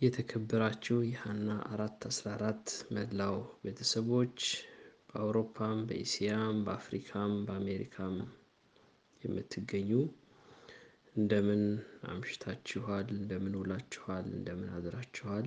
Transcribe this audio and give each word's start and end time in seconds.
የተከበራችሁ 0.00 0.98
የሃና 1.06 1.48
አራት 1.72 2.02
አስራ 2.08 2.26
አራት 2.36 2.66
መላው 2.90 3.34
ቤተሰቦች 3.64 4.38
በአውሮፓም 5.08 5.78
በኢስያም 5.88 6.56
በአፍሪካም 6.66 7.32
በአሜሪካም 7.46 8.14
የምትገኙ 9.22 9.90
እንደምን 11.16 11.62
አምሽታችኋል? 12.10 13.06
እንደምን 13.16 13.58
ውላችኋል? 13.60 14.24
እንደምን 14.32 14.70
አድራችኋል? 14.76 15.46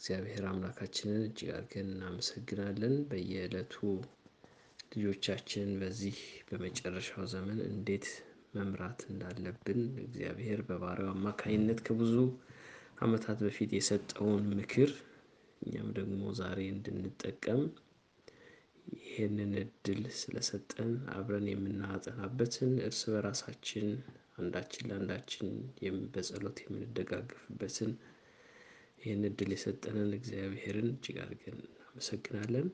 እግዚአብሔር 0.00 0.44
አምላካችንን 0.50 1.22
እጅግ 1.28 1.52
አድርገን 1.54 1.92
እናመሰግናለን። 1.94 2.96
በየዕለቱ 3.10 3.76
ልጆቻችንን 4.94 5.72
በዚህ 5.80 6.18
በመጨረሻው 6.48 7.26
ዘመን 7.32 7.60
እንዴት 7.70 8.08
መምራት 8.54 9.00
እንዳለብን 9.10 9.80
እግዚአብሔር 10.04 10.62
በባሪያው 10.68 11.12
አማካኝነት 11.14 11.80
ከብዙ 11.86 12.14
ዓመታት 12.98 13.38
በፊት 13.44 13.70
የሰጠውን 13.76 14.46
ምክር 14.52 14.90
እኛም 15.62 15.88
ደግሞ 15.98 16.20
ዛሬ 16.38 16.58
እንድንጠቀም 16.72 17.62
ይህንን 18.98 19.52
እድል 19.62 20.02
ስለሰጠን 20.18 20.92
አብረን 21.14 21.46
የምናጠናበትን 21.50 22.72
እርስ 22.86 23.00
በራሳችን 23.12 23.88
አንዳችን 24.38 24.86
ለአንዳችን 24.90 25.48
በጸሎት 26.12 26.58
የምንደጋገፍበትን 26.64 27.92
ይህን 29.00 29.22
እድል 29.28 29.50
የሰጠንን 29.54 30.10
እግዚአብሔርን 30.18 30.88
እጅግ 30.92 31.18
አድርገን 31.24 31.58
እናመሰግናለን። 31.66 32.68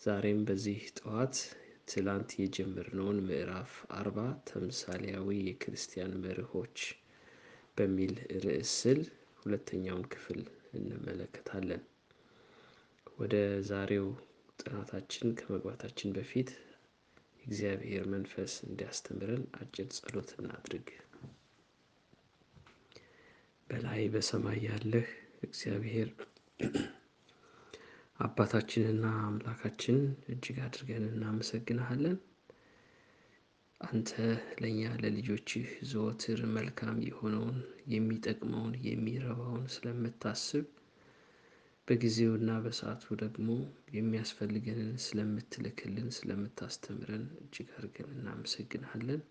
ዛሬም 0.00 0.40
በዚህ 0.46 0.80
ጠዋት 0.98 1.36
ትላንት 1.88 2.30
የጀመርነውን 2.40 3.18
ምዕራፍ 3.26 3.72
አርባ 3.96 4.18
ተምሳሌያዊ 4.48 5.28
የክርስቲያን 5.42 6.12
መርሆች 6.24 6.78
በሚል 7.76 8.14
ርዕስ 8.42 8.72
ስል 8.78 9.00
ሁለተኛውን 9.40 10.04
ክፍል 10.12 10.40
እንመለከታለን። 10.74 11.82
ወደ 13.16 13.34
ዛሬው 13.68 14.06
ጥናታችን 14.58 15.28
ከመግባታችን 15.38 16.14
በፊት 16.16 16.50
የእግዚአብሔር 17.38 18.04
መንፈስ 18.12 18.52
እንዲያስተምረን 18.66 19.44
አጭር 19.58 19.88
ጸሎት 19.96 20.30
እናድርግ። 20.36 20.88
በላይ 23.68 24.02
በሰማይ 24.12 24.60
ያለህ 24.66 25.08
እግዚአብሔር 25.42 26.08
አባታችንና 28.20 29.06
አምላካችን 29.22 29.98
እጅግ 30.28 30.58
አድርገን 30.64 31.06
እናመሰግንሃለን። 31.10 32.18
አንተ 33.82 34.10
ለእኛ 34.60 34.82
ለልጆችህ 35.00 35.68
ዘወትር 35.90 36.40
መልካም 36.56 36.98
የሆነውን 37.06 37.58
የሚጠቅመውን 37.92 38.74
የሚረባውን 38.86 39.64
ስለምታስብ 39.74 40.66
በጊዜውና 41.88 42.50
በሰዓቱ 42.64 43.14
ደግሞ 43.22 43.48
የሚያስፈልገንን 43.96 44.92
ስለምትልክልን 45.06 46.08
ስለምታስተምረን 46.18 47.24
እጅግ 47.40 47.70
አድርገን 47.76 48.12
እናመሰግንሃለን። 48.16 49.22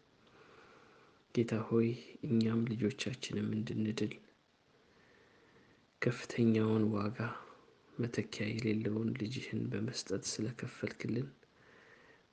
ጌታ 1.36 1.61
ሆይ 1.67 1.89
እኛም 2.27 2.61
ልጆቻችንም 2.71 3.47
እንድንድል 3.58 4.13
ከፍተኛውን 6.02 6.86
ዋጋ 6.95 7.17
መተኪያ 7.93 8.45
የሌለውን 8.49 9.09
ልጅህን 9.19 9.61
በመስጠት 9.71 10.23
ስለከፈልክልን 10.30 11.27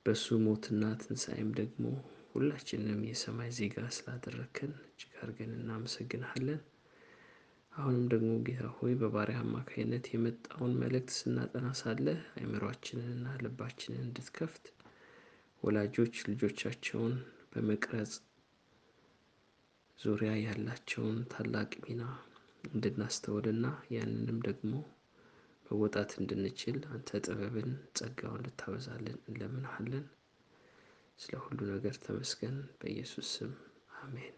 በሱ 0.09 0.27
ሞትና 0.43 0.83
ትንሣኤም 1.01 1.49
ደግሞ 1.57 1.83
ሁላችንንም 2.31 3.01
የሰማይ 3.07 3.49
ዜጋ 3.57 3.75
ስላደረግከን 3.95 4.71
እጅግ 4.83 5.11
አድርገን 5.19 5.51
እናመሰግንሃለን። 5.57 6.61
አሁንም 7.73 8.05
ደግሞ 8.13 8.29
ጌታ 8.47 8.69
ሆይ 8.77 8.93
በባሪያ 9.01 9.39
አማካኝነት 9.43 10.05
የመጣውን 10.11 10.73
መልእክት 10.81 11.11
ስናጠና 11.17 11.67
ሳለ 11.79 12.07
አእምሯችንንና 12.33 13.35
ልባችንን 13.43 14.01
እንድትከፍት 14.05 14.65
ወላጆች 15.63 16.15
ልጆቻቸውን 16.29 17.13
በመቅረጽ 17.53 18.15
ዙሪያ 19.99 20.33
ያላቸውን 20.43 21.19
ታላቅ 21.31 21.71
ሚና 21.85 22.01
እንድናስተውልና 22.69 23.65
ያንንም 23.95 24.39
ደግሞ 24.47 24.73
መወጣት 25.71 26.11
እንድንችል 26.19 26.77
አንተ 26.91 27.19
ጥበብን 27.25 27.69
ጸጋውን 27.97 28.39
እንድታበዛልን 28.39 29.19
እንለምንሃለን። 29.25 30.05
ስለ 31.19 31.33
ሁሉ 31.43 31.59
ነገር 31.71 31.95
ተመስገን። 32.03 32.57
በኢየሱስ 32.79 33.29
ስም 33.35 33.51
አሜን። 33.99 34.35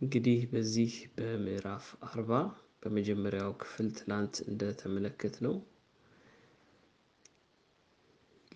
እንግዲህ 0.00 0.40
በዚህ 0.50 0.94
በምዕራፍ 1.16 1.86
አርባ 2.08 2.32
በመጀመሪያው 2.82 3.52
ክፍል 3.62 3.86
ትላንት 3.98 4.34
እንደተመለከት 4.46 5.36
ነው 5.46 5.54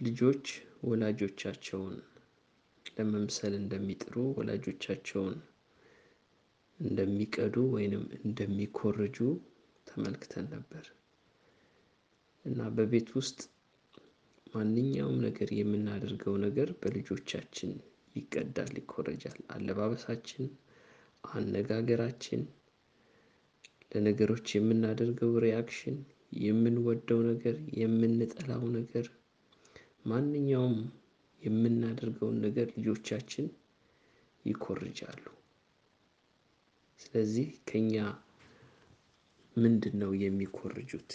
ልጆች 0.01 0.45
ወላጆቻቸውን 0.89 1.97
ለመምሰል 2.91 3.55
እንደሚጥሩ 3.59 4.15
ወላጆቻቸውን 4.39 5.35
እንደሚቀዱ 6.81 7.57
ወይንም 7.75 8.05
እንደሚኮርጁ 8.21 9.17
ተመልክተን 9.87 10.47
ነበር 10.55 10.85
እና 12.45 12.69
በቤት 12.77 13.09
ውስጥ 13.17 13.39
ማንኛውም 14.55 15.19
ነገር 15.25 15.49
የምናደርገው 15.59 16.35
ነገር 16.45 16.69
በልጆቻችን 16.81 17.73
ይቀዳል፣ 18.17 18.73
ይኮረጃል። 18.79 19.39
አለባበሳችን፣ 19.55 20.47
አነጋገራችን፣ 21.25 22.43
ለነገሮች 23.93 24.47
የምናደርገው 24.57 25.33
ሪያክሽን፣ 25.45 25.99
የምንወደው 26.43 27.21
ነገር፣ 27.31 27.57
የምንጠላው 27.81 28.65
ነገር 28.79 29.07
ማንኛውም 30.05 30.77
የምናደርገውን 31.43 32.39
ነገር 32.47 32.69
ልጆቻችን 32.77 33.47
ይኮርጃሉ። 34.45 35.23
ስለዚህ 37.01 37.49
ከኛ 37.69 37.95
ምንድን 39.57 39.95
ነው 40.03 40.11
የሚኮርጁት? 40.23 41.11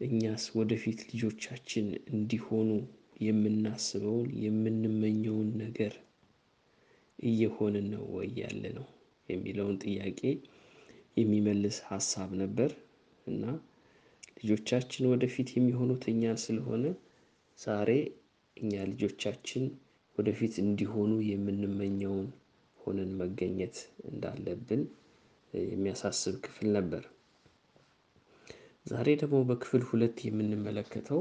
እኛስ 0.00 0.44
ወደፊት 0.58 0.98
ልጆቻችን 1.10 1.86
እንዲሆኑ 2.12 2.68
የምናስበውን 3.20 4.28
የምንመኘውን 4.44 5.48
ነገር 5.62 5.94
እየሆንን 7.18 7.86
ነው 7.94 8.04
ወይ 8.16 8.28
ያለ 8.40 8.64
ነው 8.76 8.86
የሚለውን 9.28 9.76
ጥያቄ 9.84 10.20
የሚመልስ 11.16 11.78
ሀሳብ 11.88 12.30
ነበር 12.42 12.70
እና 13.26 13.44
ልጆቻችን 14.38 15.10
ወደፊት 15.12 15.48
የሚሆኑት 15.56 16.04
እኛን 16.12 16.38
ስለሆነ 16.44 16.84
ዛሬ 17.58 17.90
እኛ 18.56 18.72
ልጆቻችን 18.92 19.64
ወደፊት 20.18 20.54
እንዲሆኑ 20.64 21.12
የምንመኘውን 21.30 22.28
ሆነን 22.88 23.12
መገኘት 23.20 23.76
እንዳለብን 24.10 24.82
የሚያሳስብ 25.52 26.34
ክፍል 26.44 26.68
ነበር። 26.76 27.04
ዛሬ 28.86 29.08
ደግሞ 29.22 29.38
በክፍል 29.48 29.82
ሁለት 29.88 30.18
የምንመለከተው 30.26 31.20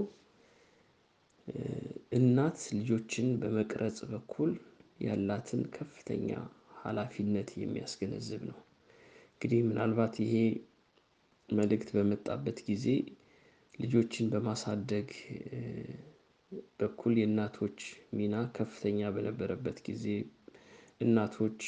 እናት 2.18 2.60
ልጆችን 2.78 3.28
በመቅረጽ 3.42 4.00
በኩል 4.12 4.52
ያላትን 5.00 5.62
ከፍተኛ 5.76 6.30
ኃላፊነት 6.82 7.50
የሚያስገነዝብ 7.62 8.42
ነው። 8.50 8.58
እንግዲህ 9.32 9.60
ምናልባት 9.68 10.16
ይሄ 10.24 10.36
መልእክት 11.50 11.90
በመጣበት 11.96 12.58
ጊዜ 12.70 12.86
ልጆችን 13.80 14.26
በማሳደግ 14.34 15.10
በኩል 16.80 17.14
የእናቶች 17.20 17.80
ሚና 18.18 18.36
ከፍተኛ 18.58 19.10
በነበረበት 19.16 19.78
ጊዜ 19.88 20.06
እናቶች 21.02 21.60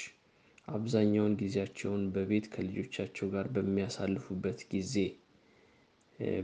አብዛኛውን 0.68 1.34
ጊዜያቸውን 1.40 2.04
በቤት 2.16 2.46
ከልጆቻቸው 2.54 3.28
ጋር 3.34 3.46
በሚያሳልፉበት 3.56 4.60
ጊዜ 4.72 4.96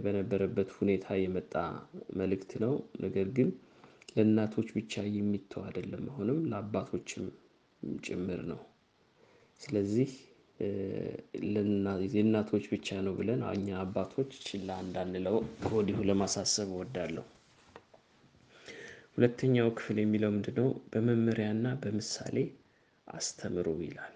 በነበረበት 0.04 0.70
ሁኔታ 0.78 1.16
የመጣ 1.20 1.54
መልእክት 2.20 2.52
ነው። 2.64 2.74
ነገር 3.02 3.28
ግን 3.38 3.50
ለእናቶች 4.16 4.68
ብቻ 4.78 5.04
የሚተው 5.16 5.62
አይደለም 5.66 6.04
አሁንም 6.12 6.40
ለአባቶችም 6.52 7.26
ጭምር 8.04 8.42
ነው። 8.52 8.62
ስለዚህ 9.62 10.12
የእናቶች 12.14 12.66
ብቻ 12.74 12.98
ነው 13.06 13.14
ብለን 13.20 13.42
እኛ 13.52 13.70
አባቶች 13.82 14.32
ችላ 14.48 14.78
እንዳንለው 14.84 15.36
ከወዲሁ 15.64 15.98
ለማሳሰብ 16.10 16.70
እወዳለሁ። 16.76 17.26
ሁለተኛው 19.16 19.68
ክፍል 19.78 19.98
የሚለው 20.02 20.32
ምንድነው? 20.36 20.70
በመመሪያና 20.92 21.68
በምሳሌ 21.84 22.38
አስተምሩ 23.08 23.68
ይላል። 23.84 24.16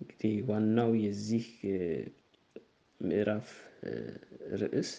እንግዲህ 0.00 0.34
ዋናው 0.48 0.90
የዚህ 1.02 1.46
ምዕራፍ 3.00 3.48
ርዕስ 4.62 4.90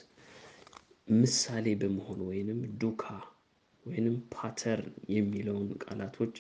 ምሳሌ 1.08 1.66
በመሆን 1.82 2.20
ወይንም 2.28 2.60
ዱካ 2.82 3.04
ወይንም 3.86 4.16
ፓተርን 4.34 4.88
የሚለውን 5.16 5.68
ቃላቶች 5.84 6.36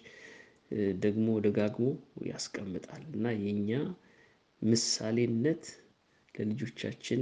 ደግሞ 1.03 1.27
ደጋግሞ 1.45 1.87
ያስቀምጣል 2.29 3.03
እና 3.11 3.33
የኛ 3.41 3.71
ምሳሌነት 4.61 5.65
ለልጆቻችን 6.35 7.21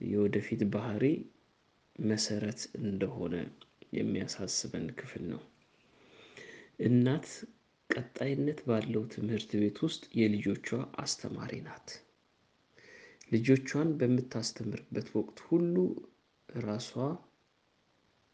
የወደፊት 0.00 0.62
ባህሪ 0.74 1.04
መሰረት 2.04 2.60
እንደሆነ 2.82 3.34
የሚያሳስበን 3.92 4.86
ክፍል 4.98 5.22
ነው። 5.32 5.42
እናት 6.86 7.26
ቀጣይነት 7.90 8.60
ባለው 8.66 9.02
ትምህርት 9.12 9.50
ቤት 9.60 9.78
ውስጥ 9.84 10.02
የልጆቿ 10.18 10.68
አስተማሪ 11.00 11.52
ናት። 11.66 11.88
ልጆቿን 13.32 13.88
በምታስተምርበት 13.98 15.08
ወቅት 15.16 15.38
ሁሉ 15.48 15.74
ራሷ 16.48 16.90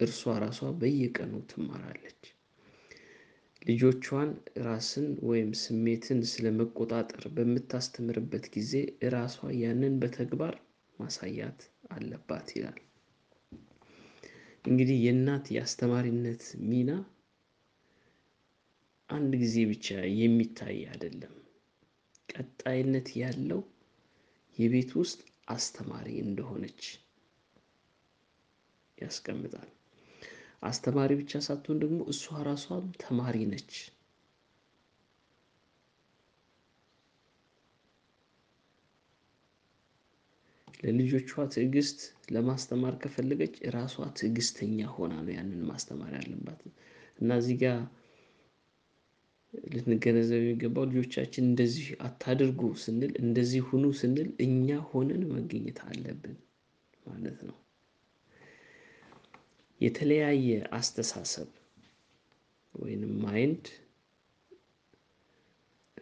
እርሷ 0.01 0.33
ራሷ 0.45 0.61
በየቀኑ 0.79 1.35
ትማራለች። 1.51 2.23
ልጆቿን 3.63 4.31
ራስን 4.65 5.07
ወይም 5.29 5.51
ስሜትን 5.61 6.21
ስለመቆጣጠር 6.33 7.25
በምታስተምርበት 7.37 8.45
ጊዜ 8.57 8.73
ራሷ 9.15 9.37
ያንን 9.63 9.95
በተግባር 10.03 10.55
ማሳያት 10.99 11.61
አለባት 11.91 12.49
ይላል። 12.57 12.79
እንግዲህ 14.65 14.99
የእናት 15.03 15.47
የአስተማሪነት 15.55 16.45
ሚና 16.69 16.91
አንድ 19.11 19.33
ጊዜ 19.43 19.57
ብቻ 19.71 19.87
የሚታይ 20.19 20.79
አይደለም። 20.91 21.35
ቀጣይነት 22.29 23.09
ያለው 23.21 23.61
የቤት 24.59 24.91
ውስጥ 25.01 25.21
አስተማሪ 25.49 26.09
እንደሆነች 26.25 26.83
ያስቀምጣል። 28.99 29.71
አስተማሪ 30.63 31.11
ብቻ 31.21 31.41
ሳትሆን 31.47 31.81
ደግሞ 31.83 31.99
እሷ 32.13 32.25
ራሷም 32.49 32.87
ተማሪ 33.03 33.39
ነች። 33.51 33.73
ለልጆቿ 40.81 41.21
ትዕግስት 41.53 42.01
ለማስተማር 42.35 42.95
ከፈለገች 43.03 43.55
ራሷ 43.75 43.95
ትዕግስተኛ 44.19 44.89
ሆና 44.95 45.15
ነው 45.21 45.33
ያንን 45.37 45.63
ማስተማር 45.71 46.13
ያለባት። 46.19 46.61
እና 47.19 47.39
እዚህ 47.41 47.57
ጋር 47.63 47.79
ልንገነዘብ 49.75 50.41
የሚገባው 50.43 50.85
ልጆቻችን 50.91 51.45
እንደዚህ 51.45 51.87
አታድርጉ 52.07 52.61
ስንል 52.83 53.13
እንደዚህ 53.23 53.63
ሁኑ 53.69 53.85
ስንል 54.01 54.29
እኛ 54.47 54.79
ሆነን 54.89 55.23
መገኘት 55.33 55.79
አለብን 55.87 56.37
ማለት 57.07 57.39
ነው። 57.49 57.57
የተለያየ 59.81 60.49
አስተሳሰብ 60.73 61.49
ወይንም 62.75 63.13
mind 63.25 63.65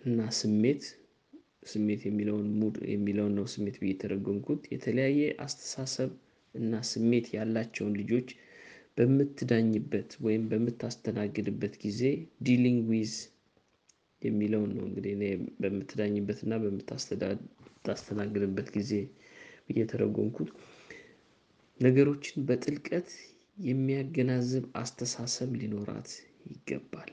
እና 0.05 0.21
ስሜት 0.39 0.85
ስሜት 1.67 2.01
የሚለውን 2.07 2.49
mood 2.61 2.77
የሚለውን 2.93 3.35
ነው 3.39 3.47
ስሜት 3.53 3.77
ብዬ 3.83 3.93
የተለያየ 4.75 5.21
አስተሳሰብ 5.45 6.11
እና 6.55 6.83
ስሜት 6.91 7.27
ያላቸውን 7.37 7.95
ልጆች 8.01 8.29
በምትዳኝበት 8.99 10.11
ወይም 10.27 10.43
በምታስተናግድበት 10.51 11.75
ጊዜ 11.85 12.01
dealing 12.41 12.83
with 12.91 13.15
የሚለውን 14.25 14.71
ነው 14.77 14.85
እንግዲህ 14.89 15.13
እኔ 15.17 15.25
በምትዳኝበት 15.61 16.39
እና 16.45 16.55
በምታስተናግድበት 16.63 18.69
ጊዜ 18.77 18.91
ብዬ 19.67 19.77
የተረጎምኩት 19.81 20.49
ነገሮችን 21.81 22.45
በጥልቀት 22.49 23.09
የሚያገናዝብ 23.65 24.65
አስተሳሰብ 24.77 25.51
ሊኖራት 25.61 26.11
ይገባል። 26.47 27.13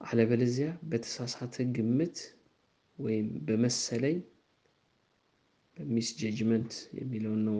አለበለዚያ 0.00 0.68
በተሳሳተ 0.90 1.64
ግምት 1.76 2.16
ወይም 2.98 3.28
በመሰለኝ 3.46 4.18
misjudgment 5.76 6.72
የሚለውን 6.98 7.40
ነው 7.48 7.58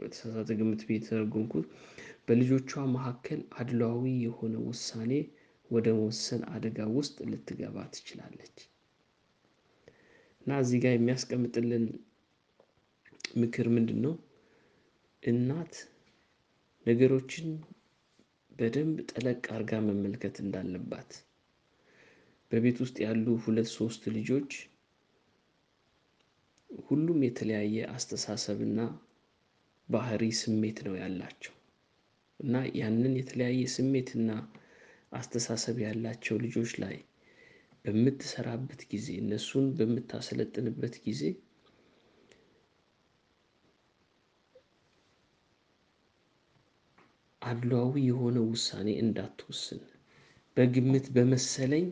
በተሳሳተ 0.00 0.50
ግምት 0.58 0.80
የተረጎምኩት 0.90 1.66
በልጆቿ 2.26 2.82
መካከል 2.94 3.40
አድሏዊ 3.60 4.04
የሆነ 4.24 4.54
ውሳኔ 4.66 5.12
ወደ 5.70 5.86
መወሰን 5.96 6.42
አደጋ 6.54 6.80
ውስጥ 6.96 7.16
ልትገባ 7.30 7.86
ትችላለች። 7.94 8.56
እና 10.42 10.58
እዚህ 10.62 10.80
ጋር 10.84 10.92
የሚያስቀምጥልን 10.94 11.84
ምክር 13.36 13.66
ምንድነው? 13.76 14.14
እናት 15.22 15.74
ነገሮችን 16.86 17.48
በደንብ 18.52 18.98
ጠለቅ 19.10 19.42
አድርጋ 19.54 19.80
መመልከት 19.86 20.36
እንዳለባት 20.42 21.10
በቤት 22.50 22.78
ውስጥ 22.82 22.96
ያሉ 23.04 23.26
ሁለት 23.44 23.68
ሶስት 23.74 24.02
ልጆች 24.16 24.52
ሁሉም 26.86 27.18
የተለያየ 27.26 27.76
አስተሳሰብና 27.92 28.78
ባህሪ 29.88 30.22
ስሜት 30.38 30.78
ነው 30.86 30.94
ያላቸው። 31.00 31.54
እና 32.40 32.54
ያንን 32.78 33.12
የተለያየ 33.18 33.60
ስሜትና 33.74 34.30
አስተሳሰብ 35.12 35.76
ያላቸው 35.84 36.36
ልጆች 36.44 36.72
ላይ 36.82 36.96
በምትሰራበት 37.84 38.80
ጊዜ 38.92 39.08
እነሱን 39.22 39.66
በምታሰለጥንበት 39.78 40.94
ጊዜ 41.04 41.22
አድሏዊ 47.42 47.94
የሆነ 48.06 48.36
ውሳኔ 48.46 48.88
እንዳትወስን 49.02 49.82
በግምት 50.56 51.06
በመሰለኝ 51.14 51.86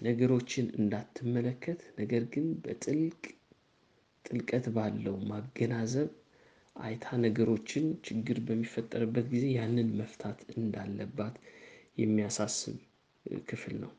ነገሮችን 0.00 0.66
እንዳትመለከት። 0.78 1.80
ነገር 1.98 2.22
ግን 2.32 2.46
በጥልቅ 2.64 3.22
ጥልቀት 4.24 4.66
ባለው 4.76 5.16
ማገናዘብ 5.30 6.08
አይታ 6.76 7.16
ነገሮችን 7.22 7.84
ችግር 8.06 8.38
በሚፈጠርበት 8.46 9.26
ጊዜ 9.32 9.46
ያንን 9.54 9.88
መፍታት 10.00 10.38
እንዳለባት 10.54 11.36
የሚያሳስብ 12.00 12.76
ክፍል 13.46 13.74
ነው። 13.82 13.92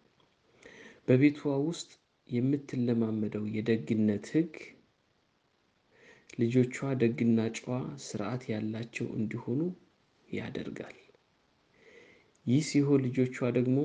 በቤቷ 1.08 1.40
ውስጥ 1.68 1.90
የምትለማመደው 2.30 3.46
የደግነት 3.56 4.26
ህግ 4.34 4.54
ልጆቿ 6.40 6.76
ደግና 7.02 7.40
ጨዋ 7.58 7.76
ስርዓት 8.06 8.44
ያላቸው 8.52 9.08
እንዲሆኑ 9.18 9.62
ያደርጋል። 10.30 10.98
ይህ 12.46 12.62
ሲሆን 12.68 13.02
ልጆቿ 13.06 13.38
ደግሞ 13.58 13.78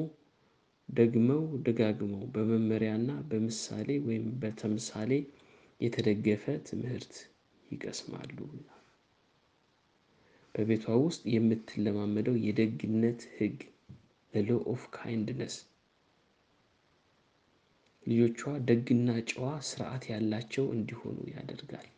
ደግመው 0.89 1.43
ደጋግመው 1.67 2.25
በመመሪያና 2.35 3.11
በምሳሌ 3.31 3.89
ወይም 4.07 4.27
በተምሳሌ 4.43 5.13
የተደገፈ 5.81 6.45
ትምህርት 6.69 7.15
ይቀስማሉ። 7.67 8.37
በቤቷ 10.55 10.95
ውስጥ 11.03 11.23
የምትለማመደው 11.33 12.37
የደግነት 12.45 13.21
ህግ 13.37 13.59
law 14.33 14.61
of 14.73 14.83
kindness 14.95 15.55
ልጆቿ 18.07 18.41
ደግና 18.69 19.09
ጨዋ 19.31 19.49
ስርዓት 19.67 20.05
ያላቸው 20.11 20.65
እንዲሆኑ 20.77 21.19
ያደርጋል። 21.33 21.89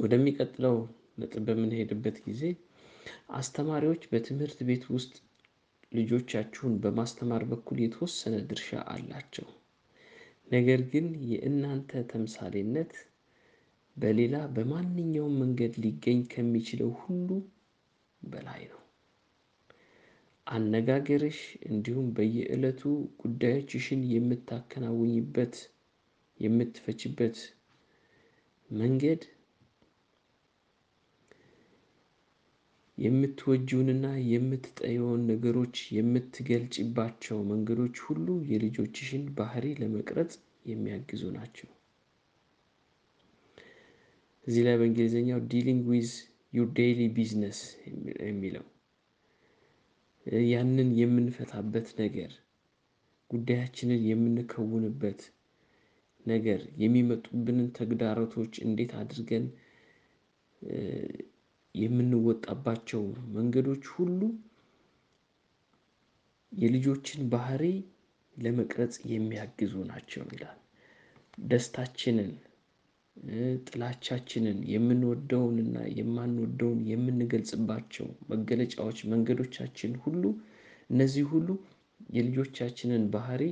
ወደሚቀጥለው 0.00 0.76
ነጥብ 1.18 1.44
በምንሄድበት 1.48 2.16
ጊዜ 2.26 2.42
አስተማሪዎች 3.38 4.02
በትምህርት 4.10 4.58
ቤት 4.68 4.84
ውስጥ 4.94 5.14
ልጆቻችሁን 5.92 6.74
በማስተማር 6.82 7.42
በኩል 7.50 7.78
የተወሰነ 7.82 8.36
ድርሻ 8.48 8.70
አላቸው። 8.92 9.48
ነገር 10.48 10.80
ግን 10.92 11.06
የእናንተ 11.30 12.02
ተምሳሌነት 12.10 12.92
በሌላ 13.96 14.36
በማንኛውም 14.54 15.38
መንገድ 15.40 15.74
ሊገኝ 15.82 16.18
ከሚችለው 16.32 16.90
ሁሉ 17.02 17.28
በላይ 18.22 18.62
ነው። 18.64 18.80
አነጋገርሽ 20.46 21.38
እንዲሁም 21.68 22.08
በየእለቱ 22.16 22.82
ጉዳዮችሽን 23.22 24.02
የምታከናውኝበት 24.12 25.54
የምትፈችበት 26.40 27.36
መንገድ 28.70 29.22
የምትወጂውንና 32.98 34.06
የምትጠይውን 34.30 35.24
ነገሮች 35.30 35.78
የምትገልጪባቸው 35.96 37.38
መንገዶች 37.50 37.96
ሁሉ 38.06 38.36
የልጆችሽን 38.50 39.24
ባህሪ 39.38 39.66
ለመቅረጽ 39.80 40.32
የሚያግዙ 40.66 41.24
ናቸው። 41.34 41.68
እዚህ 44.46 44.62
ላይ 44.66 44.76
በእንግሊዘኛው 44.80 45.38
dealing 45.52 45.84
with 45.92 46.10
your 46.52 46.68
daily 46.76 47.00
business 47.14 47.60
የሚለው 48.26 48.66
ያንን 50.48 50.90
የምንፈታበት 51.00 51.88
ነገር 52.00 52.32
ጉዳያችንን 53.30 54.00
የምንከውንበት 54.08 55.20
ነገር 56.26 56.60
የሚመጡብንን 56.82 57.68
ተግዳሮቶች 57.76 58.54
እንዴት 58.66 58.92
አድርገን 59.00 59.44
የምንወጣባቸው 61.74 63.02
መንገዶች 63.36 63.84
ሁሉ 63.94 64.20
የልጆችን 66.52 67.22
ባህሪ 67.32 67.64
ለመቅረጽ 68.36 68.94
የሚያግዙ 69.12 69.74
ናቸው 69.90 70.24
ይላል። 70.30 70.58
ደስታችንን 71.48 72.30
ጥላቻችንን 73.66 74.58
የምንወደውንና 74.72 75.76
የማንወደውን 75.98 76.80
የምንገልጽባቸው 76.90 78.08
መገለጫዎች 78.32 78.98
መንገዶቻችን 79.12 79.92
ሁሉ 80.04 80.22
እነዚህ 80.90 81.24
ሁሉ 81.32 81.48
የልጆቻችንን 82.16 83.04
ባህሪ 83.14 83.42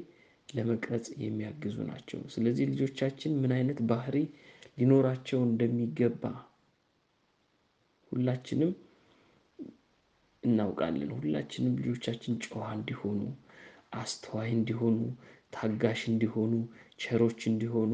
ለመቅረጽ 0.48 1.06
የሚያግዙ 1.22 1.76
ናቸው። 1.88 2.20
ስለዚህ 2.34 2.64
ልጆቻችን 2.72 3.32
ምን 3.42 3.52
አይነት 3.56 3.78
ባህሪ 3.90 4.16
ሊኖራቸው 4.78 5.40
እንደሚገባ 5.48 6.22
ሁላችንም 8.12 8.72
እናውቃለን። 10.42 11.10
ሁላችንም 11.16 11.74
ልጆቻችን 11.80 12.34
ጨዋ 12.44 12.64
እንዲሆኑ 12.76 13.20
አስተዋይ 13.94 14.50
እንዲሆኑ 14.56 14.98
ታጋሽ 15.52 16.00
እንዲሆኑ 16.12 16.52
ቸሮች 17.00 17.40
እንዲሆኑ 17.50 17.92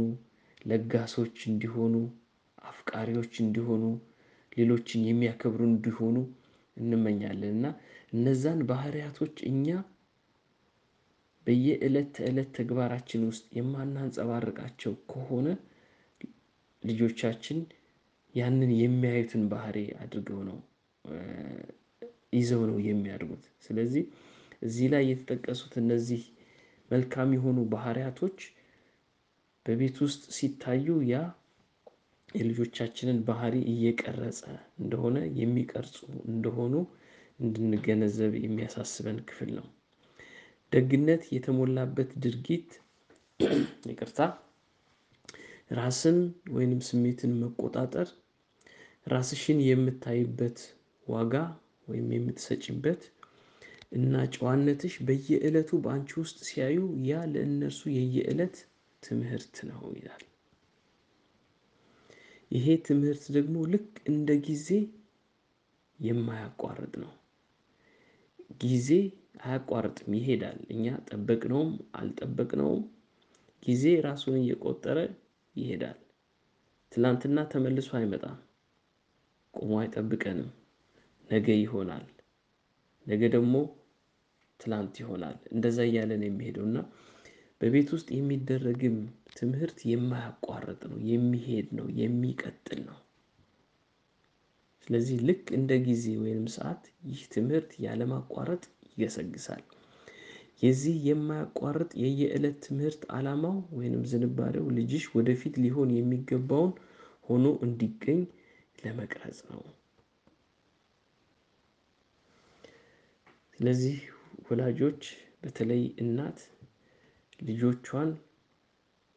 ለጋሶች 0.64 1.36
እንዲሆኑ 1.50 1.94
አፍቃሪዎች 2.70 3.34
እንዲሆኑ 3.44 3.84
ሌሎችን 4.52 5.06
የሚያከብሩ 5.08 5.62
እንዲሆኑ 5.70 6.16
እንመኛለን። 6.76 7.52
እና 7.56 7.66
እነዛን 8.12 8.60
ባህሪያቶች 8.70 9.36
እኛ 9.50 9.66
በየእለት 11.46 12.08
ተእለት 12.16 12.50
ተግባራችን 12.56 13.22
ውስጥ 13.28 13.46
የማናንፀባርቃቸው 13.58 14.92
ከሆነ 15.12 15.46
ልጆቻችን 16.82 17.58
ያንን 18.34 18.70
የሚያዩትን 18.80 19.44
ባህሪ 19.52 19.78
አድርገው 20.02 20.40
ነው 20.48 20.58
ይዘው 22.32 22.62
ነው 22.70 22.78
የሚያድጉት። 22.86 23.44
ስለዚህ 23.64 24.04
እዚህ 24.62 24.86
ላይ 24.92 25.02
የተጠቀሱት 25.08 25.74
እነዚህ 25.82 26.22
መልካም 26.90 27.30
የሆኑ 27.36 27.58
ባህሪያቶች 27.72 28.38
በቤት 29.66 29.96
ውስጥ 30.04 30.22
ሲታዩ 30.36 30.86
ያ 31.08 31.16
የልጆቻችንን 32.28 33.18
ባህሪ 33.26 33.54
እየቀረጸ 33.72 34.40
እንደሆነ 34.80 35.18
የሚቀርጹ 35.38 35.96
እንደሆኑ 36.32 36.74
እንድንገነዘብ 37.40 38.32
የሚያሳስበን 38.40 39.18
ክፍል 39.28 39.50
ነው። 39.58 39.66
ደግነት 40.72 41.22
የተሞላበት 41.34 42.10
ድርጊት 42.24 42.68
ይቅርታ 43.90 44.18
ራስን 45.78 46.18
ወይንም 46.54 46.80
ስሜትን 46.88 47.32
መቆጣጠር 47.42 48.08
ራስሽን 49.06 49.58
የምታይበት 49.66 50.58
ዋጋ 51.06 51.34
ወይም 51.88 52.08
የምትሰጪበት 52.16 53.02
እና 53.96 54.22
ጨዋነትሽ 54.34 54.94
በየእለቱ 55.06 55.70
በአንቺ 55.84 56.10
ውስጥ 56.22 56.38
ሲያዩ 56.48 56.78
ያ 57.08 57.22
ለእነርሱ 57.32 57.82
የየእለት 57.96 58.56
ትምህርት 59.02 59.56
ነው 59.68 59.82
ይላል። 59.96 60.24
ይሄ 62.50 62.66
ትምህርት 62.86 63.24
ደግሞ 63.36 63.56
ልክ 63.72 63.90
እንደ 64.10 64.30
ጊዜ 64.46 64.68
የማያቋርጥ 65.98 66.92
ነው። 67.02 67.12
ጊዜ 68.62 68.88
አያቋርጥም 69.42 70.12
ይሄዳል 70.18 70.58
እኛ 70.74 70.86
ጠበቅነውም 71.08 71.70
አልጠበቅነውም 71.94 72.82
ጊዜ 73.62 73.84
ራሱን 74.06 74.36
እየቆጠረ 74.40 74.98
ይሄዳል። 75.54 75.98
ትላንትና 76.92 77.38
ተመልሶ 77.52 77.90
አይመጣም። 77.98 78.38
ቆሞ 79.54 79.72
አይጠብቀንም። 79.80 80.50
ነገ 81.30 81.48
ይሆናል። 81.60 82.06
ነገ 83.06 83.22
ደግሞ 83.34 83.54
ትላንት 84.60 84.94
ይሆናል 85.02 85.36
እንደዛ 85.52 85.78
እያለ 85.88 86.10
ነው 86.20 86.28
የሚሄደው 86.28 86.64
እና 86.68 86.78
በቤት 87.60 87.88
ውስጥ 87.94 88.08
የሚደረግም 88.14 88.96
ትምህርት 89.36 89.78
የማያቋርጥ 89.88 90.80
ነው 90.90 90.98
የሚሄድ 91.10 91.68
ነው 91.78 91.86
የሚቀጥል 91.98 92.80
ነው። 92.86 92.98
ስለዚህ 94.86 95.18
ልክ 95.28 95.44
እንደ 95.56 95.72
ጊዜ 95.84 96.04
ወይንም 96.20 96.46
ሰዓት 96.54 96.82
ይህ 97.08 97.20
ትምህርት 97.34 97.72
ያለማቋረጥ 97.84 98.62
ይገሰግሳል። 98.88 99.62
የዚህ 100.62 100.96
የማያቋርጥ 101.08 101.90
የየእለት 102.02 102.56
ትምህርት 102.64 103.02
አላማው 103.16 103.58
ወይንም 103.76 104.02
ዝንባሌው 104.10 104.66
ልጅሽ 104.78 105.04
ወደፊት 105.14 105.54
ሊሆን 105.64 105.90
የሚገባውን 105.96 106.72
ሆኖ 107.28 107.46
እንዲገኝ 107.66 108.20
ለመቅረጽ 108.78 109.38
ነው። 109.50 109.62
ስለዚህ 113.58 113.96
ወላጆች 114.46 115.02
በተለይ 115.42 115.82
እናት 116.02 116.38
ልጆቿን 117.40 118.10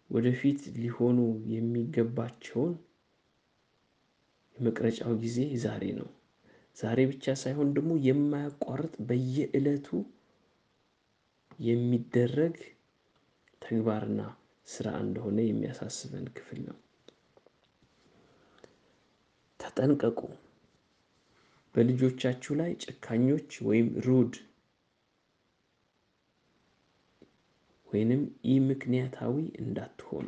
ወደፊት 0.09 0.59
ሊሆኑ 0.75 1.19
የሚገባቸውን 1.53 2.73
የመቅረጫው 4.57 5.13
ጊዜ 5.23 5.37
ዛሬ 5.63 5.83
ነው። 5.99 6.09
ዛሬ 6.77 6.99
ብቻ 7.11 7.35
ሳይሆን 7.41 7.69
ደግሞ 7.75 7.91
የማያቋርጥ 8.05 8.93
በየእለቱ 9.07 9.87
የሚደረግ 11.63 12.55
ተግባርና 13.61 14.21
ስራ 14.67 14.87
እንደሆነ 15.03 15.39
የሚያሳስበን 15.45 16.25
ክፍል 16.37 16.59
ነው። 16.67 16.77
ተጠንቀቁ 19.59 20.19
በልጆቻችሁ 21.75 22.53
ላይ 22.59 22.71
ጨካኞች 22.83 23.51
ወይም 23.67 23.87
rude 24.07 24.33
ወይንም 27.93 28.21
ኢ 28.51 28.57
ምክንያታዊ 28.57 29.33
እንዳትሆኑ 29.61 30.27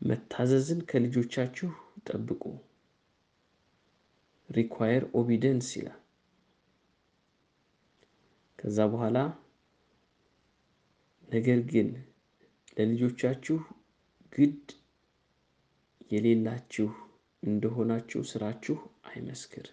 መታዘዝን 0.00 0.80
ከልጆቻችሁ 0.90 1.70
ጠብቁ። 2.08 2.42
require 4.48 5.04
obedience 5.14 5.68
ይላል። 5.78 6.00
ከዛ 8.58 8.78
በኋላ 8.92 9.18
ነገር 11.28 11.60
ግን 11.70 11.88
ለልጆቻችሁ 12.76 13.58
ግድ 14.32 14.64
የሌላችሁ 16.10 16.88
እንደሆናችሁ 17.42 18.20
ስራችሁ 18.30 18.76
አይመስክር። 19.08 19.66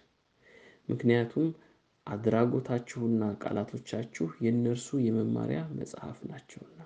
ምክንያቱም 0.88 1.46
አድራጎታችሁና 2.06 3.22
ቃላቶቻችሁ 3.42 4.26
የእነርሱ 4.44 4.88
የመማሪያ 5.04 5.60
መጽሐፍ 5.78 6.18
ናቸውና። 6.30 6.80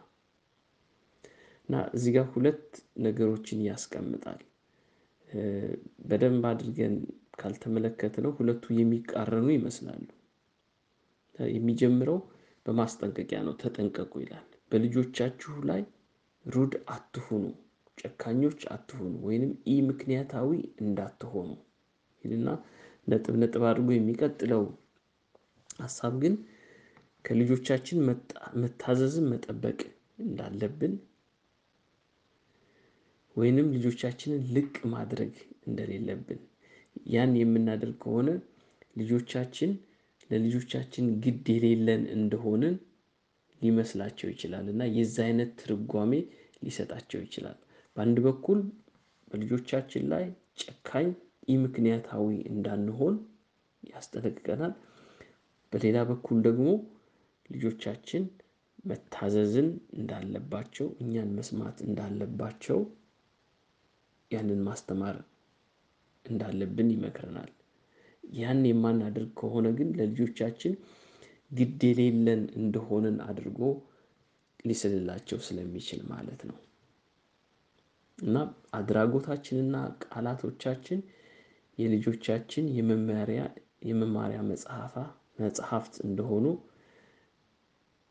እና 1.68 1.80
እዚህ 1.96 2.12
ጋር 2.16 2.26
ሁለት 2.34 2.66
ነገሮችን 3.04 3.64
ያስቀምጣል። 3.66 4.40
በደንብ 6.08 6.44
አድርገን 6.50 6.94
ካልተመለከትነው 7.40 8.32
ሁለቱ 8.38 8.64
የሚቃረኑ 8.76 9.46
ይመስላሉ። 9.56 10.06
የሚጀምረው 11.38 12.18
በማስጠንቀቂያ 12.66 13.38
ነው 13.46 13.54
ተጠንቀቁ 13.60 14.12
ይላል 14.22 14.46
በልጆቻችሁ 14.70 15.52
ላይ 15.68 15.82
ሩድ 16.44 16.72
አትሁኑ 16.94 17.44
ጨካኞች 17.98 18.60
አትሁኑ 18.74 19.12
ወይንም 19.26 19.52
ኢ 19.66 19.76
ምክንያታዊ 19.88 20.50
እንዳትሆኑ 20.82 21.48
ይልና 22.24 22.48
ነጥብ 23.08 23.34
ነጥብ 23.42 23.62
አድርጎ 23.70 23.88
የሚቀጥለው 23.94 24.64
ሀሳብ 25.78 26.14
ግን 26.22 26.34
ከልጆቻችን 27.24 27.98
መታዘዝን 28.62 29.26
መጠበቅ 29.32 29.78
እንዳለብን 30.18 30.94
ወይንም 33.36 33.66
ልጆቻችንን 33.74 34.42
ልቅ 34.54 34.74
ማድረግ 34.94 35.32
እንደሌለብን 35.66 36.40
ያን 37.06 37.32
የምናደርግ 37.40 37.96
ከሆነ 38.02 38.28
ልጆቻችን 38.96 39.70
ለልጆቻችን 40.30 41.06
ግድ 41.24 41.46
የሌለን 41.54 42.02
እንደሆንን 42.16 42.74
ሊመስላቸው 43.60 44.28
ይችላል 44.32 44.66
እና 44.72 44.82
የዛ 44.96 45.16
አይነት 45.26 45.50
ትርጓሜ 45.60 46.12
ሊሰጣቸው 46.62 47.20
ይችላል። 47.22 47.56
በአንድ 47.96 48.18
በኩል 48.26 48.58
በልጆቻችን 49.30 50.04
ላይ 50.12 50.24
ጨካኝ 50.62 51.08
ኢምክንያታዊ 51.48 52.26
እንዳንሆን 52.52 53.14
ያስጠነቅቀናል። 53.82 54.72
በሌላ 55.72 55.98
በኩል 56.10 56.38
ደግሞ 56.46 56.68
ልጆቻችን 57.50 58.22
መታዘዝን 58.84 59.68
እንዳለባቸው 59.98 60.86
እኛን 61.02 61.30
መስማት 61.38 61.78
እንዳለባቸው 61.86 62.78
ያንን 64.30 64.60
ማስተማር 64.66 65.16
እንዳለብን 66.24 66.88
ይመክረናል። 66.94 67.50
ያን 68.34 68.62
የማናደርግ 68.68 69.30
ከሆነ 69.40 69.66
ግን 69.78 69.90
ለልጆቻችን 69.98 70.72
ግድ 71.50 71.82
የሌለን 71.88 72.42
እንደሆንን 72.58 73.16
አድርጎ 73.26 73.60
ሊስልላቸው 74.64 75.38
ስለሚችል 75.46 76.00
ማለት 76.10 76.40
ነው። 76.48 76.58
እና 78.18 78.36
አድራጎታችንና 78.78 79.76
ቃላቶቻችን 80.04 81.00
የልጆቻችን 81.78 82.64
የመማሪያ 83.88 84.38
መጽሐፋ 84.50 84.94
መጽሐፍት 85.38 85.94
እንደሆኑ 86.04 86.46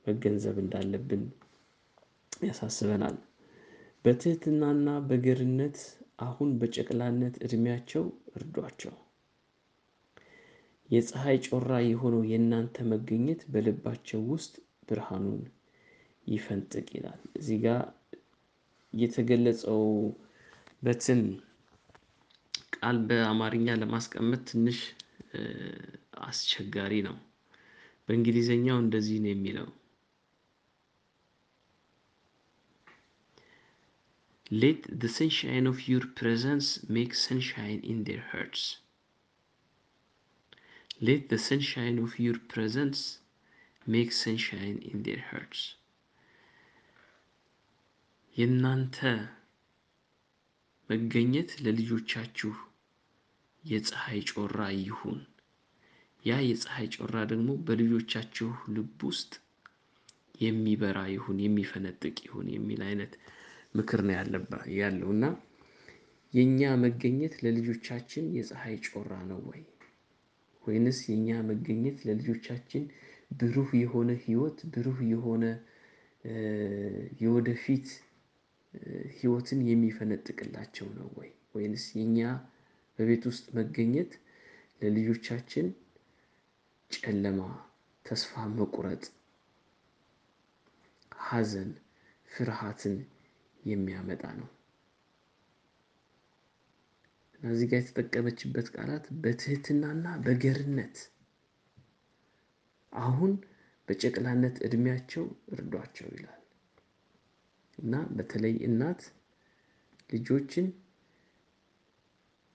መገንዘብ 0.06 0.58
እንዳለብን 0.64 1.24
ያሳስበናል። 2.42 3.18
በትህትናና 4.06 4.90
በገርነት 5.08 5.78
አሁን 6.20 6.50
በጨቅላነት 6.60 7.36
እድሜያቸው 7.46 8.04
እርዷቸው። 8.36 8.94
የፀሀይ 10.90 11.38
ጮራ 11.48 11.72
የሆነው 11.86 12.22
የእናንተ 12.30 12.86
መገኘት 12.92 13.42
በልባቸው 13.54 14.22
ውስጥ 14.34 14.54
ብርሃኑን 14.90 15.42
ይፈንጥቅ 16.28 16.88
ይላል። 16.96 17.20
እዚህ 17.40 17.58
ጋር 17.66 17.82
የተገለጸው 18.94 19.82
በትን 20.84 21.22
ቃል 22.78 22.98
በአማርኛ 23.08 23.76
ለማስቀመጥ 23.82 24.42
ትንሽ 24.50 24.80
አስቸጋሪ 26.26 26.94
ነው። 27.08 27.18
በእንግሊዘኛው 28.08 28.78
እንደዚህ 28.82 29.18
ነው 29.24 29.32
የሚለው 29.32 29.68
let 34.54 34.84
the 35.00 35.08
sunshine 35.16 35.66
of 35.72 35.80
your 35.90 36.04
presence 36.18 36.68
make 36.96 37.14
sunshine 37.24 37.80
in 37.92 38.00
their 38.08 38.22
hearts 38.30 38.66
let 41.02 41.24
the 41.32 41.40
sunshine 41.48 41.98
of 42.06 42.14
your 42.26 42.38
presence 42.52 43.02
make 43.86 44.10
sunshine 44.22 44.78
in 44.90 45.02
their 45.06 45.20
hearts 45.28 45.64
የእናንተ 48.36 48.98
መገኘት 50.90 51.50
ለልጆቻችሁ 51.64 52.54
የፀሐይ 53.64 54.22
ጮራ 54.32 54.58
ይሁን። 54.82 55.20
ያ 56.24 56.38
የፀሐይ 56.44 56.88
ጮራ 56.96 57.18
ደግሞ 57.32 57.50
በልጆቻችሁ 57.66 58.48
ልብ 58.76 59.02
ውስጥ 59.10 59.32
የሚበራ 60.42 61.00
ይሁን 61.14 61.38
የሚፈነጥቅ 61.44 62.18
ይሁን 62.26 62.48
የሚል 62.56 62.82
አይነት 62.88 63.14
ምክር 63.76 64.02
ነው 64.04 64.16
ያለው 64.78 65.10
እና 65.16 65.26
የእኛ 66.34 66.62
መገኘት 66.84 67.36
ለልጆቻችን 67.44 68.26
የፀሐይ 68.38 68.76
ጮራ 68.88 69.14
ነው 69.30 69.40
ወይ? 69.50 69.62
ወይንስ 70.64 71.00
የእኛ 71.10 71.30
መገኘት 71.50 71.98
ለልጆቻችን 72.08 72.84
ብሩህ 73.40 73.70
የሆነ 73.82 74.12
ህይወት 74.26 74.60
ብሩህ 74.74 75.00
የሆነ 75.14 75.44
የወደፊት 77.24 77.88
ህይወትን 79.18 79.60
የሚፈነጥቅላቸው 79.70 80.88
ነው 81.00 81.10
ወይ? 81.20 81.30
ወይንስ 81.56 81.86
የኛ 82.00 82.20
በቤት 83.00 83.24
ውስጥ 83.32 83.46
መገኘት 83.58 84.12
ለልጆቻችን 84.82 85.68
ጨለማ፣ 86.92 87.42
ተስፋ 88.06 88.44
መቁረጥ፣ 88.54 89.04
ሀዘን፣ 91.22 91.72
ፍርሃትን 92.30 92.96
የሚያመጣ 93.64 94.24
ነው። 94.40 94.50
እዚህ 97.42 97.68
ጋር 97.72 97.80
የተጠቀመችበት 97.82 98.68
ቃላት 98.76 99.06
በትህትናና 99.24 100.06
በገርነት 100.26 100.98
አሁን 102.94 103.34
በጨቅላነት 103.88 104.56
እድሜያቸው 104.68 105.26
እርዷቸው 105.54 106.08
ይላል 106.16 106.42
እና 107.78 107.96
በተለይ 108.18 108.56
እናት 108.68 109.02
ልጆችን 110.10 110.68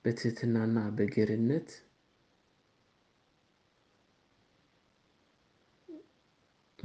በትህትናና 0.05 0.79
በገርነት 0.99 1.69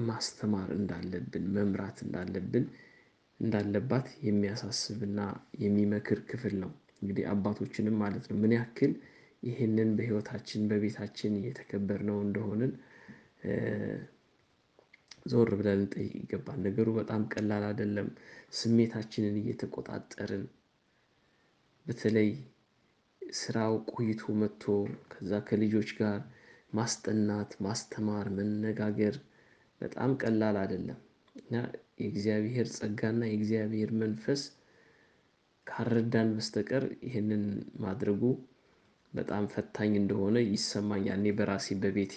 ማስተማር 0.05 0.69
እንዳለብን 0.75 1.45
መምራት 1.55 1.97
እንዳለብን 2.05 2.65
እንዳለባት 3.39 4.07
የሚያሳስብና 4.27 5.19
የሚመክር 5.59 6.19
ክፍል 6.29 6.53
ነው። 6.63 6.71
እንግዲህ 7.01 7.25
አባቶችንም 7.31 7.95
ማለት 8.03 8.25
ነው 8.29 8.37
ምን 8.43 8.53
ያክል 8.57 8.93
ይህንን 9.43 9.89
በህይወታችን 9.97 10.61
በቤታችን 10.69 11.33
እየተከበርነው 11.39 12.17
እንደሆንን 12.25 12.71
ዞር 15.25 15.49
ብለን 15.59 15.79
ልንጠይቅ 15.79 16.13
ይገባል። 16.19 16.59
ነገሩ 16.67 16.87
በጣም 16.97 17.21
ቀላል 17.33 17.63
አይደለም። 17.69 18.07
ስሜታችንን 18.59 19.35
እየተቆጣጠርን 19.41 20.45
በተለይ 21.85 22.29
ስራው 23.21 23.73
ቆይቶ 23.91 24.33
መጥቶ 24.41 24.63
ከዛ 25.11 25.39
ከልጆች 25.47 25.89
ጋር 25.99 26.19
ማስጠናት 26.73 27.51
ማስተማር 27.65 28.27
መነጋገር 28.37 29.15
በጣም 29.81 30.11
ቀላል 30.21 30.55
አይደለም 30.61 30.99
እና 31.35 31.53
የእግዚአብሔር 31.99 32.67
ጸጋና 32.77 33.21
የእግዚአብሔር 33.27 33.91
መንፈስ 34.01 34.41
ካረዳን 35.67 36.29
በስተቀር 36.35 36.83
ይህንን 37.05 37.43
ማድረጉ 37.79 38.21
በጣም 39.13 39.43
ፈታኝ 39.53 39.93
እንደሆነ 39.99 40.37
ይሰማኛል። 40.47 41.19
እኔ 41.19 41.31
በራሴ 41.37 41.75
በቤቴ 41.81 42.15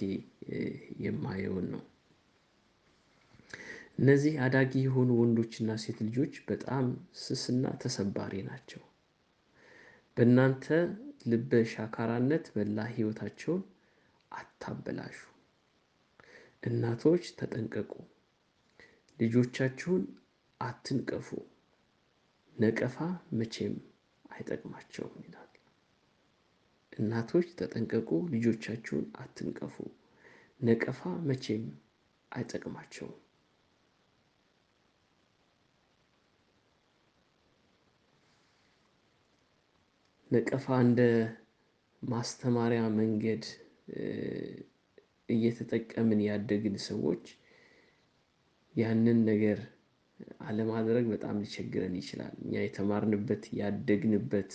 የማየውን 1.05 1.66
ነው። 1.75 1.83
እነዚህ 3.99 4.35
አዳጊ 4.44 4.73
የሆኑ 4.85 5.11
ወንዶችና 5.20 5.70
ሴት 5.83 5.99
ልጆች 6.07 6.35
በጣም 6.46 6.87
ስስና 7.23 7.73
ተሰባሪ 7.83 8.35
ናቸው። 8.46 8.83
በእናንተ 10.16 10.66
ልበ 11.27 11.61
ሻካራነት 11.73 12.46
መላ 12.57 12.81
ህይወታቸውን 12.92 13.62
አታበላሹ። 14.33 15.16
እናቶች 16.62 17.25
ተጠንቀቁ፣ 17.38 17.92
ልጆቻችሁን 19.18 20.03
አትንቀፉ፣ 20.61 21.29
ነቀፋ 22.57 22.96
መቼም 23.33 23.75
አይጠቅማቸውም 24.31 25.14
ይላል። 25.25 25.46
እናቶች 26.92 27.49
ተጠንቀቁ፣ 27.59 28.11
ልጆቻችሁን 28.35 29.07
አትንቀፉ፣ 29.23 29.77
ነቀፋ 30.61 31.01
መቼም 31.29 31.64
አይጠቅማቸውም። 32.33 33.16
ነቀፋ 40.31 40.66
እንደ 40.81 41.01
ማስተማሪያ 42.03 42.83
መንገድ 42.99 43.44
እየተጠቀምን 45.30 46.20
ያደግን 46.28 46.76
ሰዎች 46.88 47.24
ያንን 48.74 49.18
ነገር 49.28 49.58
አለማድረግ 50.42 51.04
በጣም 51.12 51.36
ሊቸግረን 51.42 51.94
ይችላል። 52.00 52.34
እኛ 52.42 52.54
የተማርንበት 52.62 53.44
ያደግንበት 53.60 54.50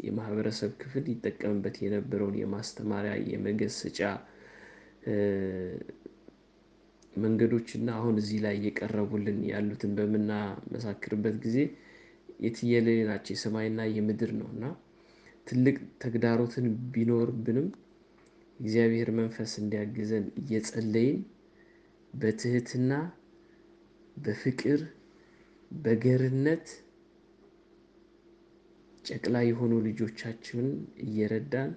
የማህበረሰብ 0.00 0.70
ክፍል 0.82 1.04
ይጠቀምበት 1.12 1.76
የነበረውን 1.84 2.36
የማስተማሪያ 2.40 3.14
የመገሰጫ 3.32 4.00
መንገዶችና 7.14 7.88
አሁን 7.98 8.16
እዚህ 8.20 8.38
ላይ 8.44 8.54
እየቀረቡልን 8.58 9.38
ያሉትን 9.50 9.92
በምናመሳክርበት 9.96 11.36
ጊዜ 11.44 11.56
የትየለሌ 12.40 12.98
ናቸው። 13.08 13.32
የሰማይና 13.34 13.80
የምድር 13.96 14.30
ነው 14.40 14.48
እና 14.54 14.64
ትልቅ 15.46 15.76
ተግዳሮትን 16.02 16.66
ቢኖርብንም 16.92 17.66
እግዚአብሔር 18.60 19.08
መንፈስ 19.18 19.52
እንዲያግዘን 19.60 20.26
እየጸለይን 20.40 21.18
በትህትና 22.14 22.92
በፍቅር 24.16 24.80
በገርነት 25.70 26.66
ጨቅላ 29.04 29.36
የሆኑ 29.46 29.72
ልጆቻችንን 29.86 30.70
እየረዳን 31.04 31.70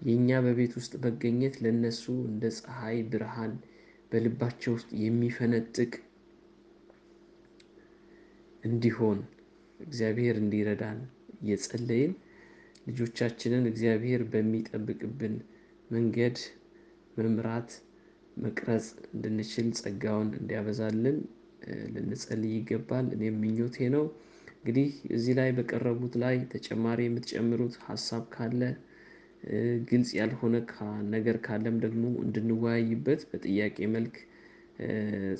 የእኛ 0.00 0.38
በቤት 0.46 0.72
ውስጥ 0.78 0.94
መገኘት 1.04 1.54
ለነሱ 1.64 2.04
እንደ 2.30 2.44
ፀሐይ 2.58 2.98
ብርሃን 3.12 3.52
በልባቸው 4.10 4.72
ውስጥ 4.76 4.90
የሚፈነጥቅ 5.02 5.92
እንዲሆን 8.64 9.18
እግዚአብሔር 9.80 10.36
እንዲረዳን 10.42 10.98
እየጸለይን 11.38 12.12
ልጆቻችንን 12.88 13.64
እግዚአብሔር 13.70 14.22
በሚጠብቅብን 14.32 15.34
መንገድ 15.94 16.36
መምራት 17.16 17.70
መቅረጽ 18.36 18.86
እንድንችል 19.12 19.68
ጸጋውን 19.80 20.30
እንዲያበዛልን 20.38 21.18
ልንጸልይ 21.94 22.54
ይገባል። 22.56 23.06
እኔም 23.16 23.36
ምኞቴ 23.42 23.76
ነው። 23.94 24.04
እንግዲህ 24.56 24.88
እዚህ 25.16 25.34
ላይ 25.38 25.50
በቀረቡት 25.56 26.14
ላይ 26.22 26.36
ተጨማሪ 26.52 27.00
የምትጨምሩት 27.06 27.74
ሀሳብ 27.86 28.22
ካለ 28.34 28.60
ግልጽ 29.88 30.10
ያልሆነ 30.18 30.54
ነገር 31.14 31.36
ካለም 31.46 31.76
ደግሞ 31.82 32.04
እንድንወያይበት 32.24 33.22
በጥያቄ 33.30 33.86
መልክ 33.94 34.14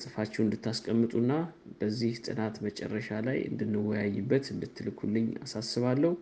ጽፋችሁ 0.02 0.40
እንድታስቀምጡና 0.44 1.32
በዚህ 1.78 2.12
ጥናት 2.26 2.56
መጨረሻ 2.66 3.08
ላይ 3.26 3.38
እንድንወያይበት 3.48 4.44
እንድትልኩልኝ 4.52 5.26
አሳስባለሁ። 5.44 6.12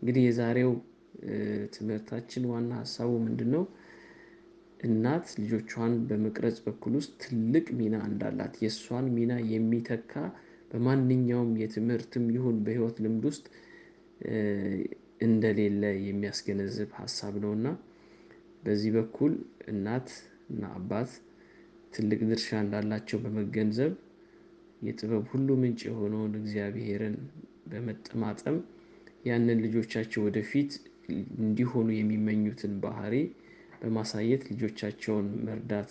እንግዲህ 0.00 0.24
የዛሬው 0.26 0.72
ትምህርታችን 1.76 2.42
ዋና 2.50 2.72
ሀሳቡ 2.82 3.12
ምንድነው? 3.24 3.62
እናት 4.80 5.26
ልጆቿን 5.40 5.94
በመቅረጽ 6.08 6.58
በኩል 6.66 6.92
ውስጥ 6.98 7.12
ትልቅ 7.22 7.66
ሚና 7.78 7.96
እንዳላት 8.08 8.54
የእሷን 8.62 9.06
ሚና 9.16 9.32
የሚተካ 9.52 10.12
በማንኛውም 10.70 11.50
የትምህርትም 11.60 12.26
ይሁን 12.34 12.56
በህይወት 12.64 12.96
ልምድ 13.04 13.24
ውስጥ 13.30 13.46
እንደሌለ 15.20 15.82
የሚያስገነዝብ 16.06 16.90
ሀሳብ 17.00 17.34
ነውና። 17.44 17.68
በዚህ 18.62 18.92
በኩል 18.96 19.32
እናት 19.72 20.08
እና 20.50 20.64
አባት 20.76 21.10
ትልቅ 21.92 22.20
ድርሻ 22.30 22.48
እንዳላቸው 22.64 23.18
በመገንዘብ 23.24 23.92
የጥበብ 24.82 25.24
ሁሉ 25.32 25.48
ምንጭ 25.60 25.80
የሆነውን 25.88 26.34
እግዚአብሔርን 26.40 27.16
በመጠማጠም 27.70 28.58
ያንን 29.28 29.58
ልጆቻቸው 29.64 30.20
ወደፊት 30.26 30.72
እንዲሆኑ 31.40 31.88
የሚመኙትን 31.96 32.74
ባህሪ 32.82 33.14
በማሳየት 33.80 34.42
ልጆቻቸውን 34.50 35.26
መርዳት 35.46 35.90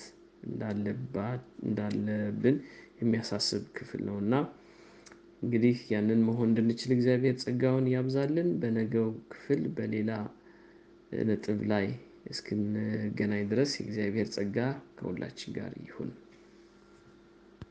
እንዳለብን 1.64 2.58
የሚያሳስብ 3.02 3.64
ክፍል 3.78 4.02
ነው። 4.10 4.18
እና 4.24 4.34
እንግዲህ 5.42 5.78
ያንን 5.94 6.22
መሆን 6.28 6.50
እንድንችል 6.50 6.92
እግዚአብሔር 6.96 7.36
ጸጋውን 7.44 7.88
ያብዛልን። 7.94 8.50
በነገው 8.62 9.08
ክፍል 9.34 9.62
በሌላ 9.76 10.12
ነጥብ 11.26 11.60
ላይ 11.72 11.86
እስክንገናኝ 12.32 13.44
ድረስ 13.52 13.74
የእግዚአብሔር 13.78 14.30
ጸጋ 14.36 14.58
ከሁላችን 14.98 15.54
ጋር 15.58 15.74
ይሁን 15.86 16.10